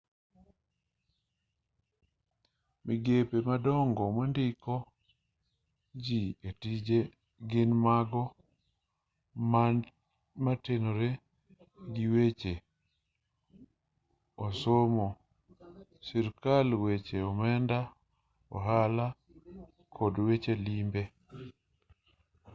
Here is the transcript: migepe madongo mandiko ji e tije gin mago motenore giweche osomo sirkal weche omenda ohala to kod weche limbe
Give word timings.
migepe 2.85 3.37
madongo 3.49 4.03
mandiko 4.17 4.73
ji 6.05 6.21
e 6.49 6.49
tije 6.61 6.99
gin 7.49 7.71
mago 7.85 8.23
motenore 10.45 11.09
giweche 11.95 12.53
osomo 14.45 15.07
sirkal 16.05 16.67
weche 16.83 17.17
omenda 17.31 17.79
ohala 18.55 19.05
to 19.15 19.17
kod 19.95 20.13
weche 20.27 20.53
limbe 20.65 21.03